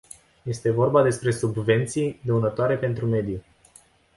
[0.45, 3.43] Este vorba despre subvenții dăunătoare pentru mediu.